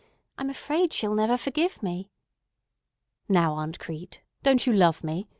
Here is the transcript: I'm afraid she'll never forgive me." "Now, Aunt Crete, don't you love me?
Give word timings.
I'm 0.35 0.49
afraid 0.49 0.93
she'll 0.93 1.13
never 1.13 1.37
forgive 1.37 1.83
me." 1.83 2.09
"Now, 3.29 3.53
Aunt 3.53 3.77
Crete, 3.77 4.21
don't 4.41 4.65
you 4.65 4.73
love 4.73 5.03
me? 5.03 5.27